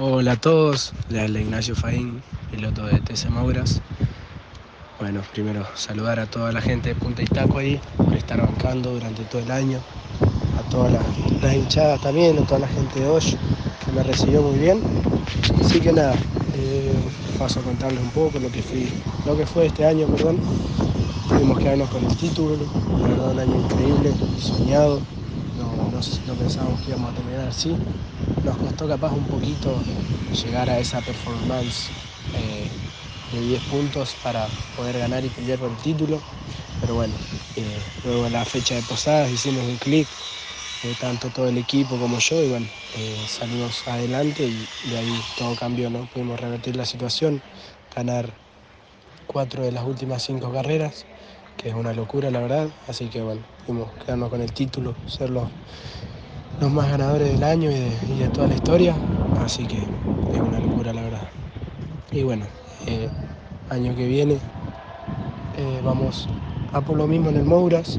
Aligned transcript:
Hola 0.00 0.34
a 0.34 0.36
todos, 0.36 0.92
le 1.10 1.20
habla 1.20 1.40
Ignacio 1.40 1.74
Faín, 1.74 2.22
piloto 2.52 2.86
de 2.86 3.00
TC 3.00 3.30
Mauras. 3.30 3.80
Bueno, 5.00 5.22
primero 5.32 5.66
saludar 5.74 6.20
a 6.20 6.26
toda 6.26 6.52
la 6.52 6.60
gente 6.60 6.90
de 6.90 6.94
Punta 6.94 7.20
Itaco 7.20 7.58
ahí 7.58 7.80
por 7.96 8.14
estar 8.14 8.40
bancando 8.40 8.92
durante 8.92 9.24
todo 9.24 9.42
el 9.42 9.50
año, 9.50 9.80
a 10.56 10.70
todas 10.70 10.92
las, 10.92 11.52
hinchadas 11.52 12.00
también, 12.00 12.38
a 12.38 12.42
toda 12.42 12.60
la 12.60 12.68
gente 12.68 13.00
de 13.00 13.08
Osh 13.08 13.34
que 13.84 13.92
me 13.92 14.04
recibió 14.04 14.40
muy 14.40 14.60
bien. 14.60 14.80
Así 15.60 15.80
que 15.80 15.92
nada, 15.92 16.14
eh, 16.54 16.94
paso 17.36 17.58
a 17.58 17.64
contarles 17.64 18.00
un 18.00 18.10
poco 18.10 18.38
lo 18.38 18.52
que, 18.52 19.46
fue 19.46 19.66
este 19.66 19.84
año, 19.84 20.06
perdón. 20.06 20.38
Tuvimos 21.28 21.58
que 21.58 21.64
quedarnos 21.64 21.90
con 21.90 22.04
el 22.04 22.16
título, 22.16 22.56
verdad 23.02 23.32
un 23.32 23.38
año 23.40 23.56
increíble, 23.64 24.12
soñado, 24.40 25.00
no, 25.58 26.34
pensábamos 26.34 26.80
que 26.82 26.90
íbamos 26.90 27.10
a 27.10 27.14
terminar 27.16 27.48
así. 27.48 27.74
Nos 28.40 28.58
costó 28.58 28.86
capaz 28.88 29.12
un 29.14 29.28
poquito 29.28 29.88
llegar 30.42 30.70
a 30.70 30.78
esa 30.80 31.02
performance 31.02 31.92
eh, 32.32 32.76
de 33.30 33.40
10 33.40 33.62
puntos 33.62 34.16
para 34.16 34.54
poder 34.72 34.98
ganar 34.98 35.24
y 35.24 35.30
pelear 35.30 35.58
por 35.58 35.70
el 35.72 35.82
título. 35.82 36.24
Pero 36.78 36.94
bueno, 36.94 37.18
eh, 37.54 37.90
luego 38.02 38.26
en 38.26 38.34
la 38.34 38.44
fecha 38.46 38.74
de 38.76 38.84
posadas 38.84 39.30
hicimos 39.30 39.64
un 39.64 39.78
clic, 39.78 40.16
eh, 40.82 40.94
tanto 40.96 41.30
todo 41.32 41.48
el 41.48 41.58
equipo 41.58 41.98
como 41.98 42.18
yo, 42.20 42.42
y 42.42 42.48
bueno, 42.48 42.74
salimos 43.26 43.86
adelante 43.86 44.46
y 44.46 44.70
de 44.80 44.96
ahí 44.98 45.24
todo 45.34 45.54
cambió, 45.56 45.90
¿no? 45.90 46.08
Pudimos 46.08 46.40
revertir 46.40 46.76
la 46.76 46.86
situación, 46.86 47.44
ganar 47.94 48.40
cuatro 49.26 49.64
de 49.64 49.72
las 49.72 49.84
últimas 49.84 50.22
cinco 50.24 50.52
carreras 50.52 51.08
que 51.56 51.68
es 51.70 51.74
una 51.74 51.92
locura 51.94 52.30
la 52.30 52.40
verdad, 52.40 52.76
así 52.86 53.10
que 53.10 53.22
bueno, 53.22 53.48
fuimos 53.64 53.96
quedarnos 53.96 54.30
con 54.30 54.40
el 54.42 54.52
título, 54.52 55.02
ser 55.06 55.30
los, 55.30 55.50
más 56.66 56.90
ganadores 56.90 57.32
del 57.32 57.44
año 57.44 57.70
y 57.70 58.18
de, 58.18 58.28
toda 58.28 58.48
la 58.48 58.54
historia, 58.54 58.94
así 59.44 59.64
que 59.64 59.76
es 59.76 60.40
una 60.40 60.58
locura 60.58 60.92
la 60.92 61.02
verdad. 61.02 61.22
Y 62.10 62.24
bueno, 62.24 62.46
eh, 62.86 63.08
año 63.70 63.94
que 63.94 64.06
viene 64.06 64.34
eh, 65.56 65.80
vamos 65.84 66.28
a 66.72 66.80
por 66.80 66.96
lo 66.96 67.06
mismo 67.06 67.30
en 67.30 67.36
el 67.36 67.44
Mouras, 67.44 67.98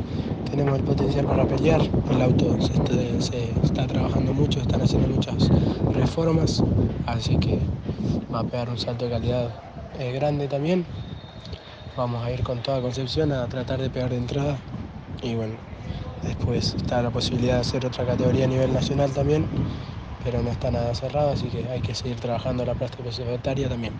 tenemos 0.51 0.77
el 0.77 0.83
potencial 0.83 1.25
para 1.25 1.45
pelear, 1.45 1.81
el 2.11 2.21
auto 2.21 2.57
se 2.61 3.51
está, 3.63 3.87
trabajando 3.87 4.33
mucho, 4.33 4.59
están 4.59 4.81
haciendo 4.81 5.07
muchas 5.07 5.49
reformas, 5.93 6.61
así 7.07 7.37
que 7.37 7.59
va 8.33 8.41
a 8.41 8.43
pegar 8.43 8.69
un 8.69 8.77
salto 8.77 9.05
de 9.05 9.11
calidad 9.11 9.49
eh, 9.97 10.11
grande 10.11 10.47
también. 10.47 10.85
Vamos 11.97 12.23
a 12.23 12.31
ir 12.31 12.43
con 12.43 12.59
toda 12.59 12.81
Concepción 12.81 13.31
a 13.31 13.47
tratar 13.47 13.81
de 13.81 13.89
pegar 13.89 14.09
de 14.09 14.17
entrada. 14.17 14.57
Y 15.21 15.35
bueno, 15.35 15.55
después 16.23 16.73
está 16.75 17.01
la 17.01 17.09
posibilidad 17.09 17.55
de 17.55 17.61
hacer 17.61 17.85
otra 17.85 18.05
categoría 18.05 18.45
a 18.45 18.47
nivel 18.47 18.73
nacional 18.73 19.11
también, 19.11 19.45
pero 20.23 20.41
no 20.41 20.51
está 20.51 20.71
nada 20.71 20.93
cerrado, 20.95 21.31
así 21.31 21.47
que 21.47 21.67
hay 21.69 21.81
que 21.81 21.95
seguir 21.95 22.19
trabajando 22.19 22.65
la 22.65 22.75
práctica 22.75 23.11
secretaria 23.11 23.69
también. 23.69 23.93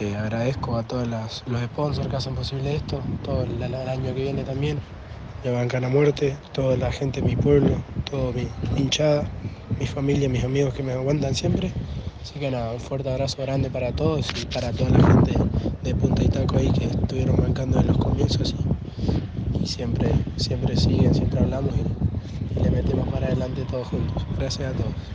Eh, 0.00 0.16
agradezco 0.16 0.76
a 0.76 0.82
todos 0.82 1.06
los 1.06 1.62
sponsors 1.64 2.08
que 2.08 2.16
hacen 2.16 2.34
posible 2.34 2.74
esto, 2.74 3.00
todo 3.22 3.42
el, 3.42 3.62
año 3.62 4.04
que 4.04 4.12
viene 4.12 4.44
también, 4.44 4.78
me 5.44 5.50
bancan 5.50 5.84
a 5.84 5.88
muerte, 5.88 6.36
toda 6.52 6.76
la 6.76 6.90
gente 6.90 7.20
de 7.20 7.26
mi 7.26 7.36
pueblo, 7.36 7.76
toda 8.10 8.32
mi 8.32 8.48
hinchada, 8.76 9.28
mi 9.78 9.86
familia, 9.86 10.28
mis 10.28 10.44
amigos 10.44 10.72
que 10.74 10.82
me 10.82 10.92
aguantan 10.92 11.34
siempre. 11.34 11.70
Así 12.22 12.38
que 12.38 12.50
nada, 12.50 12.72
un 12.72 12.80
fuerte 12.80 13.10
abrazo 13.10 13.42
grande 13.42 13.70
para 13.70 13.92
todos 13.92 14.26
y 14.40 14.46
para 14.46 14.72
toda 14.72 14.90
la 14.90 15.06
gente 15.06 15.34
de 15.82 15.94
Punta 15.94 16.22
Itaco 16.22 16.58
ahí 16.58 16.70
que 16.70 16.84
estuvieron 16.84 17.36
bancando 17.36 17.80
en 17.80 17.86
los 17.86 17.98
comienzos 17.98 18.54
y, 18.58 18.79
siempre, 19.70 20.26
siempre 20.36 20.76
siguen, 20.76 21.14
siempre 21.14 21.40
hablamos 21.40 21.76
y, 21.78 21.96
y 22.48 22.60
le 22.60 22.70
metemos 22.70 23.08
para 23.08 23.26
adelante 23.28 23.66
todos 23.66 23.88
juntos. 23.88 24.26
Gracias 24.30 24.72
a 24.72 24.76
todos. 24.76 25.14